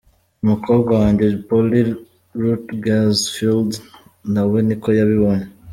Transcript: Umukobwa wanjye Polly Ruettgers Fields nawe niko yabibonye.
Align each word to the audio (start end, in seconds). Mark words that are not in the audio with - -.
Umukobwa 0.43 0.91
wanjye 1.01 1.25
Polly 1.47 1.81
Ruettgers 2.39 3.19
Fields 3.35 3.77
nawe 4.33 4.57
niko 4.67 4.89
yabibonye. 4.97 5.45